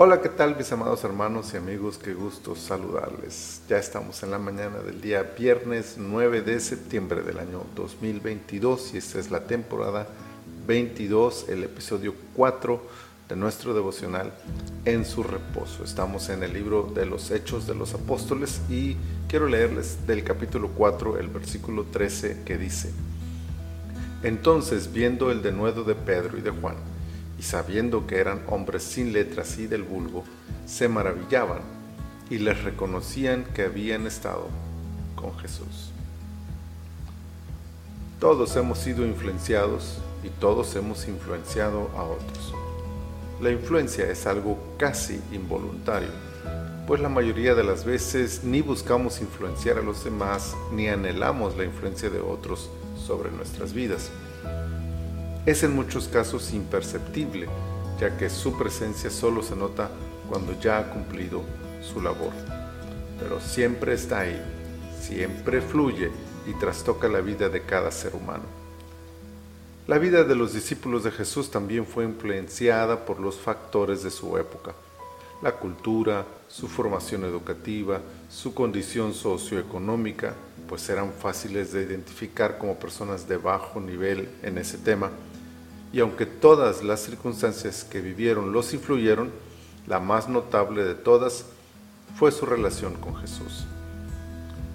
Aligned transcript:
Hola, 0.00 0.20
¿qué 0.20 0.28
tal 0.28 0.56
mis 0.56 0.70
amados 0.70 1.02
hermanos 1.02 1.52
y 1.52 1.56
amigos? 1.56 1.98
Qué 1.98 2.14
gusto 2.14 2.54
saludarles. 2.54 3.62
Ya 3.68 3.78
estamos 3.78 4.22
en 4.22 4.30
la 4.30 4.38
mañana 4.38 4.78
del 4.78 5.00
día 5.00 5.24
viernes 5.36 5.96
9 5.98 6.42
de 6.42 6.60
septiembre 6.60 7.22
del 7.22 7.40
año 7.40 7.64
2022 7.74 8.94
y 8.94 8.98
esta 8.98 9.18
es 9.18 9.32
la 9.32 9.40
temporada 9.40 10.06
22, 10.68 11.48
el 11.48 11.64
episodio 11.64 12.14
4 12.36 12.80
de 13.28 13.34
nuestro 13.34 13.74
devocional 13.74 14.32
En 14.84 15.04
su 15.04 15.24
reposo. 15.24 15.82
Estamos 15.82 16.28
en 16.28 16.44
el 16.44 16.52
libro 16.52 16.84
de 16.94 17.04
los 17.04 17.32
Hechos 17.32 17.66
de 17.66 17.74
los 17.74 17.92
Apóstoles 17.94 18.60
y 18.70 18.96
quiero 19.26 19.48
leerles 19.48 20.06
del 20.06 20.22
capítulo 20.22 20.70
4 20.76 21.18
el 21.18 21.26
versículo 21.26 21.82
13 21.82 22.44
que 22.44 22.56
dice, 22.56 22.92
Entonces 24.22 24.92
viendo 24.92 25.32
el 25.32 25.42
denuedo 25.42 25.82
de 25.82 25.96
Pedro 25.96 26.38
y 26.38 26.42
de 26.42 26.50
Juan, 26.50 26.76
y 27.38 27.42
sabiendo 27.42 28.06
que 28.06 28.18
eran 28.18 28.42
hombres 28.48 28.82
sin 28.82 29.12
letras 29.12 29.58
y 29.58 29.66
del 29.66 29.82
vulgo, 29.82 30.24
se 30.66 30.88
maravillaban 30.88 31.60
y 32.30 32.38
les 32.38 32.62
reconocían 32.64 33.44
que 33.54 33.62
habían 33.62 34.06
estado 34.06 34.48
con 35.14 35.36
Jesús. 35.38 35.92
Todos 38.20 38.56
hemos 38.56 38.78
sido 38.78 39.06
influenciados 39.06 39.98
y 40.24 40.28
todos 40.28 40.74
hemos 40.74 41.06
influenciado 41.06 41.88
a 41.96 42.02
otros. 42.02 42.52
La 43.40 43.50
influencia 43.50 44.10
es 44.10 44.26
algo 44.26 44.58
casi 44.76 45.20
involuntario, 45.32 46.08
pues 46.88 47.00
la 47.00 47.08
mayoría 47.08 47.54
de 47.54 47.62
las 47.62 47.84
veces 47.84 48.42
ni 48.42 48.62
buscamos 48.62 49.20
influenciar 49.20 49.78
a 49.78 49.82
los 49.82 50.02
demás 50.02 50.56
ni 50.72 50.88
anhelamos 50.88 51.56
la 51.56 51.64
influencia 51.64 52.10
de 52.10 52.18
otros 52.18 52.68
sobre 53.06 53.30
nuestras 53.30 53.72
vidas 53.72 54.10
es 55.50 55.62
en 55.62 55.74
muchos 55.74 56.08
casos 56.08 56.52
imperceptible, 56.52 57.46
ya 57.98 58.18
que 58.18 58.28
su 58.28 58.58
presencia 58.58 59.08
solo 59.08 59.42
se 59.42 59.56
nota 59.56 59.88
cuando 60.28 60.52
ya 60.60 60.78
ha 60.78 60.90
cumplido 60.90 61.42
su 61.80 62.02
labor. 62.02 62.32
Pero 63.18 63.40
siempre 63.40 63.94
está 63.94 64.20
ahí, 64.20 64.38
siempre 65.00 65.62
fluye 65.62 66.10
y 66.46 66.52
trastoca 66.60 67.08
la 67.08 67.22
vida 67.22 67.48
de 67.48 67.62
cada 67.62 67.90
ser 67.90 68.14
humano. 68.14 68.44
La 69.86 69.96
vida 69.96 70.22
de 70.22 70.34
los 70.34 70.52
discípulos 70.52 71.02
de 71.04 71.12
Jesús 71.12 71.50
también 71.50 71.86
fue 71.86 72.04
influenciada 72.04 73.06
por 73.06 73.18
los 73.18 73.36
factores 73.36 74.02
de 74.02 74.10
su 74.10 74.36
época, 74.36 74.74
la 75.40 75.52
cultura, 75.52 76.26
su 76.46 76.68
formación 76.68 77.24
educativa, 77.24 78.02
su 78.28 78.52
condición 78.52 79.14
socioeconómica, 79.14 80.34
pues 80.68 80.86
eran 80.90 81.10
fáciles 81.14 81.72
de 81.72 81.84
identificar 81.84 82.58
como 82.58 82.78
personas 82.78 83.26
de 83.26 83.38
bajo 83.38 83.80
nivel 83.80 84.28
en 84.42 84.58
ese 84.58 84.76
tema, 84.76 85.10
y 85.92 86.00
aunque 86.00 86.26
todas 86.26 86.82
las 86.82 87.00
circunstancias 87.00 87.84
que 87.84 88.00
vivieron 88.00 88.52
los 88.52 88.74
influyeron, 88.74 89.30
la 89.86 90.00
más 90.00 90.28
notable 90.28 90.84
de 90.84 90.94
todas 90.94 91.46
fue 92.16 92.30
su 92.30 92.44
relación 92.44 92.94
con 92.94 93.16
Jesús. 93.16 93.66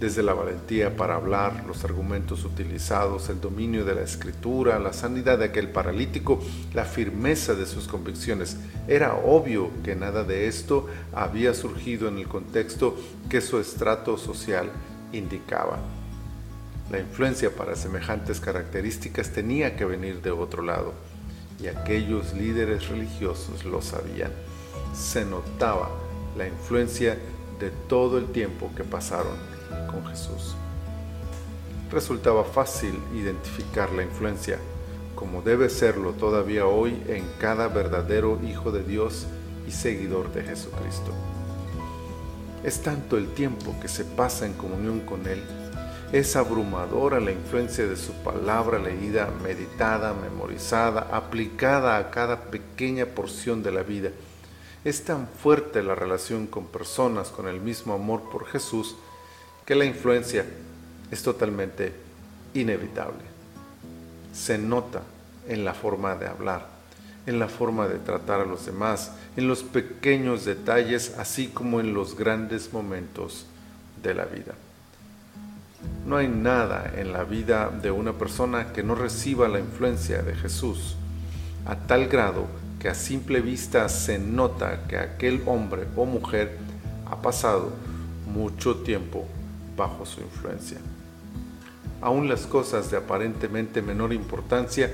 Desde 0.00 0.22
la 0.22 0.34
valentía 0.34 0.96
para 0.96 1.14
hablar, 1.14 1.64
los 1.66 1.84
argumentos 1.84 2.44
utilizados, 2.44 3.28
el 3.28 3.40
dominio 3.40 3.84
de 3.84 3.94
la 3.94 4.02
escritura, 4.02 4.78
la 4.78 4.92
sanidad 4.92 5.38
de 5.38 5.46
aquel 5.46 5.70
paralítico, 5.70 6.42
la 6.72 6.84
firmeza 6.84 7.54
de 7.54 7.64
sus 7.64 7.86
convicciones, 7.86 8.56
era 8.88 9.14
obvio 9.14 9.70
que 9.84 9.94
nada 9.94 10.24
de 10.24 10.48
esto 10.48 10.88
había 11.12 11.54
surgido 11.54 12.08
en 12.08 12.18
el 12.18 12.28
contexto 12.28 12.96
que 13.28 13.40
su 13.40 13.58
estrato 13.58 14.18
social 14.18 14.70
indicaba. 15.12 15.78
La 16.90 16.98
influencia 16.98 17.50
para 17.50 17.76
semejantes 17.76 18.40
características 18.40 19.30
tenía 19.30 19.74
que 19.74 19.86
venir 19.86 20.20
de 20.20 20.30
otro 20.30 20.62
lado, 20.62 20.92
y 21.62 21.68
aquellos 21.68 22.34
líderes 22.34 22.88
religiosos 22.88 23.64
lo 23.64 23.80
sabían. 23.80 24.30
Se 24.94 25.24
notaba 25.24 25.88
la 26.36 26.46
influencia 26.46 27.16
de 27.58 27.70
todo 27.88 28.18
el 28.18 28.26
tiempo 28.26 28.70
que 28.76 28.84
pasaron 28.84 29.36
con 29.90 30.06
Jesús. 30.06 30.56
Resultaba 31.90 32.44
fácil 32.44 32.98
identificar 33.14 33.90
la 33.92 34.02
influencia, 34.02 34.58
como 35.14 35.40
debe 35.40 35.70
serlo 35.70 36.12
todavía 36.12 36.66
hoy 36.66 37.02
en 37.08 37.24
cada 37.40 37.68
verdadero 37.68 38.38
Hijo 38.46 38.72
de 38.72 38.82
Dios 38.82 39.26
y 39.66 39.70
seguidor 39.70 40.32
de 40.34 40.42
Jesucristo. 40.42 41.12
Es 42.62 42.82
tanto 42.82 43.16
el 43.16 43.32
tiempo 43.32 43.74
que 43.80 43.88
se 43.88 44.04
pasa 44.04 44.44
en 44.44 44.52
comunión 44.52 45.00
con 45.00 45.26
Él 45.26 45.42
es 46.14 46.36
abrumadora 46.36 47.18
la 47.18 47.32
influencia 47.32 47.88
de 47.88 47.96
su 47.96 48.12
palabra 48.22 48.78
leída, 48.78 49.28
meditada, 49.42 50.14
memorizada, 50.14 51.08
aplicada 51.10 51.98
a 51.98 52.12
cada 52.12 52.42
pequeña 52.42 53.04
porción 53.04 53.64
de 53.64 53.72
la 53.72 53.82
vida. 53.82 54.10
Es 54.84 55.02
tan 55.02 55.26
fuerte 55.26 55.82
la 55.82 55.96
relación 55.96 56.46
con 56.46 56.66
personas 56.66 57.30
con 57.30 57.48
el 57.48 57.60
mismo 57.60 57.94
amor 57.94 58.30
por 58.30 58.46
Jesús 58.46 58.94
que 59.66 59.74
la 59.74 59.86
influencia 59.86 60.46
es 61.10 61.24
totalmente 61.24 61.92
inevitable. 62.54 63.24
Se 64.32 64.56
nota 64.56 65.02
en 65.48 65.64
la 65.64 65.74
forma 65.74 66.14
de 66.14 66.28
hablar, 66.28 66.68
en 67.26 67.40
la 67.40 67.48
forma 67.48 67.88
de 67.88 67.98
tratar 67.98 68.40
a 68.40 68.44
los 68.46 68.66
demás, 68.66 69.10
en 69.36 69.48
los 69.48 69.64
pequeños 69.64 70.44
detalles, 70.44 71.16
así 71.18 71.48
como 71.48 71.80
en 71.80 71.92
los 71.92 72.16
grandes 72.16 72.72
momentos 72.72 73.46
de 74.00 74.14
la 74.14 74.26
vida. 74.26 74.54
No 76.06 76.18
hay 76.18 76.28
nada 76.28 76.92
en 76.96 77.14
la 77.14 77.24
vida 77.24 77.70
de 77.70 77.90
una 77.90 78.12
persona 78.12 78.72
que 78.74 78.82
no 78.82 78.94
reciba 78.94 79.48
la 79.48 79.58
influencia 79.58 80.22
de 80.22 80.34
Jesús, 80.34 80.96
a 81.64 81.76
tal 81.76 82.08
grado 82.08 82.46
que 82.78 82.90
a 82.90 82.94
simple 82.94 83.40
vista 83.40 83.88
se 83.88 84.18
nota 84.18 84.86
que 84.86 84.98
aquel 84.98 85.42
hombre 85.46 85.86
o 85.96 86.04
mujer 86.04 86.58
ha 87.06 87.22
pasado 87.22 87.72
mucho 88.26 88.76
tiempo 88.76 89.24
bajo 89.78 90.04
su 90.04 90.20
influencia. 90.20 90.76
Aún 92.02 92.28
las 92.28 92.46
cosas 92.46 92.90
de 92.90 92.98
aparentemente 92.98 93.80
menor 93.80 94.12
importancia 94.12 94.92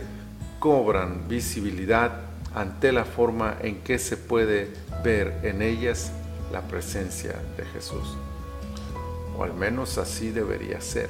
cobran 0.61 1.27
visibilidad 1.27 2.13
ante 2.55 2.93
la 2.93 3.05
forma 3.05 3.57
en 3.61 3.81
que 3.81 3.99
se 3.99 4.17
puede 4.17 4.73
ver 5.03 5.41
en 5.43 5.61
ellas 5.61 6.13
la 6.53 6.63
presencia 6.63 7.35
de 7.57 7.65
Jesús 7.65 8.17
o 9.41 9.45
al 9.45 9.55
menos 9.55 9.97
así 9.97 10.31
debería 10.31 10.83
ser. 10.83 11.09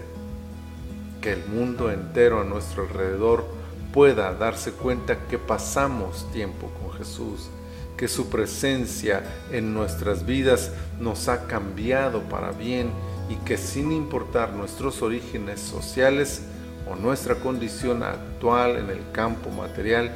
Que 1.20 1.32
el 1.32 1.44
mundo 1.46 1.90
entero 1.90 2.40
a 2.40 2.44
nuestro 2.44 2.84
alrededor 2.84 3.44
pueda 3.92 4.32
darse 4.34 4.70
cuenta 4.70 5.26
que 5.26 5.36
pasamos 5.36 6.30
tiempo 6.30 6.70
con 6.80 6.92
Jesús, 6.96 7.50
que 7.96 8.06
su 8.06 8.30
presencia 8.30 9.24
en 9.50 9.74
nuestras 9.74 10.24
vidas 10.24 10.70
nos 11.00 11.26
ha 11.26 11.48
cambiado 11.48 12.22
para 12.22 12.52
bien 12.52 12.92
y 13.28 13.34
que 13.44 13.58
sin 13.58 13.90
importar 13.90 14.52
nuestros 14.52 15.02
orígenes 15.02 15.58
sociales 15.58 16.42
o 16.88 16.94
nuestra 16.94 17.34
condición 17.34 18.04
actual 18.04 18.76
en 18.76 18.90
el 18.90 19.10
campo 19.10 19.50
material, 19.50 20.12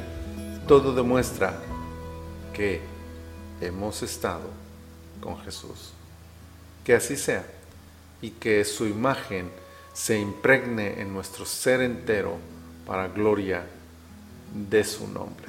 todo 0.69 0.95
demuestra 0.95 1.53
que 2.53 2.79
hemos 3.59 4.01
estado 4.03 4.49
con 5.19 5.37
Jesús. 5.39 5.91
Que 6.85 6.95
así 6.95 7.17
sea 7.17 7.54
y 8.21 8.31
que 8.31 8.63
su 8.65 8.85
imagen 8.85 9.49
se 9.93 10.19
impregne 10.19 11.01
en 11.01 11.13
nuestro 11.13 11.45
ser 11.45 11.81
entero 11.81 12.37
para 12.85 13.07
gloria 13.07 13.65
de 14.53 14.83
su 14.83 15.07
nombre. 15.07 15.47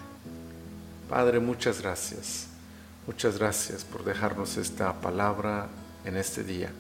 Padre, 1.09 1.41
muchas 1.41 1.81
gracias. 1.81 2.49
Muchas 3.07 3.39
gracias 3.39 3.85
por 3.85 4.05
dejarnos 4.05 4.57
esta 4.57 4.93
palabra 5.01 5.69
en 6.05 6.17
este 6.17 6.43
día. 6.43 6.73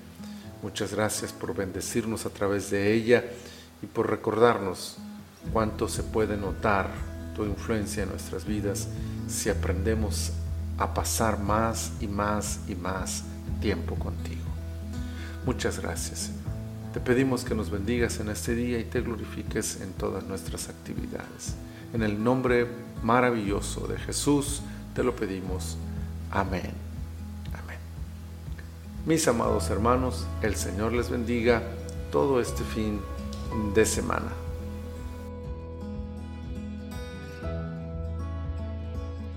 Muchas 0.63 0.93
gracias 0.93 1.33
por 1.33 1.55
bendecirnos 1.55 2.27
a 2.27 2.31
través 2.31 2.71
de 2.71 2.93
ella 2.93 3.25
y 3.83 3.87
por 3.87 4.11
recordarnos 4.11 4.97
cuánto 5.53 5.89
se 5.89 6.03
puede 6.03 6.37
notar 6.37 6.91
tu 7.37 7.45
influencia 7.45 8.03
en 8.03 8.09
nuestras 8.09 8.45
vidas 8.45 8.89
si 9.29 9.51
aprendemos 9.51 10.33
a 10.79 10.93
pasar 10.93 11.39
más 11.39 11.93
y 12.01 12.09
más 12.09 12.61
y 12.69 12.75
más 12.75 13.23
tiempo 13.61 13.95
contigo. 13.95 14.56
Muchas 15.47 15.81
gracias. 15.81 16.33
Te 16.93 16.99
pedimos 16.99 17.45
que 17.45 17.55
nos 17.55 17.71
bendigas 17.71 18.19
en 18.19 18.29
este 18.31 18.55
día 18.55 18.81
y 18.81 18.85
te 18.85 19.01
glorifiques 19.01 19.81
en 19.81 19.93
todas 19.93 20.25
nuestras 20.25 20.69
actividades. 20.69 21.55
En 21.95 22.03
el 22.03 22.23
nombre 22.23 22.67
maravilloso 23.03 23.87
de 23.87 23.97
Jesús 23.97 24.63
te 24.93 25.05
lo 25.05 25.15
pedimos. 25.15 25.79
Amén. 26.33 26.73
Amén. 27.63 27.79
Mis 29.07 29.29
amados 29.29 29.71
hermanos, 29.71 30.27
el 30.43 30.57
Señor 30.57 30.93
les 30.93 31.11
bendiga 31.11 31.63
todo 32.11 32.41
este 32.41 32.65
fin 32.65 33.01
de 33.73 33.87
semana. 33.87 34.46